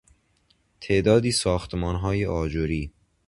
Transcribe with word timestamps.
تعدادی 0.81 1.31
ساختمانهای 1.31 2.25
آجری 2.25 2.91